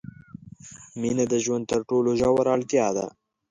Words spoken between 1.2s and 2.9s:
د ژوند تر ټولو ژوره اړتیا